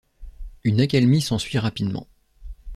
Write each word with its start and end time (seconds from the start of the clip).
Une 0.63 0.81
accalmie 0.81 1.21
s'ensuit 1.21 1.59
rapidement. 1.59 2.07